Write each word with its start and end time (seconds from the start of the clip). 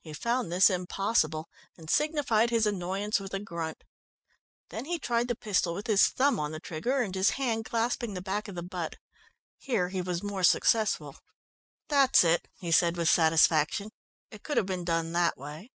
He 0.00 0.12
found 0.12 0.50
this 0.50 0.68
impossible, 0.68 1.48
and 1.76 1.88
signified 1.88 2.50
his 2.50 2.66
annoyance 2.66 3.20
with 3.20 3.32
a 3.32 3.38
grunt. 3.38 3.84
Then 4.70 4.86
he 4.86 4.98
tried 4.98 5.28
the 5.28 5.36
pistol 5.36 5.72
with 5.72 5.86
his 5.86 6.08
thumb 6.08 6.40
on 6.40 6.50
the 6.50 6.58
trigger 6.58 6.98
and 7.00 7.14
his 7.14 7.30
hand 7.38 7.64
clasping 7.64 8.14
the 8.14 8.20
back 8.22 8.48
of 8.48 8.56
the 8.56 8.64
butt. 8.64 8.96
Here 9.56 9.90
he 9.90 10.02
was 10.02 10.20
more 10.20 10.42
successful. 10.42 11.14
"That's 11.86 12.24
it," 12.24 12.48
he 12.58 12.72
said 12.72 12.96
with 12.96 13.08
satisfaction. 13.08 13.92
"It 14.32 14.42
could 14.42 14.56
have 14.56 14.66
been 14.66 14.82
done 14.84 15.12
that 15.12 15.38
way." 15.38 15.70